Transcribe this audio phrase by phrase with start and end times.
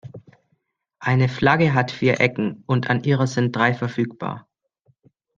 [0.97, 4.47] Eine Flagge hat vier Ecken, und an ihrer sind drei verfügbar.